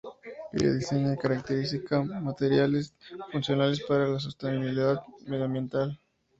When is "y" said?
1.13-1.17